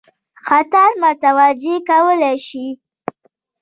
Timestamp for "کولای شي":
1.89-2.67